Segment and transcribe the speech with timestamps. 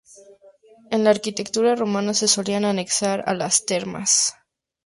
[0.89, 4.33] En la arquitectura romana, se solían anexar a las termas.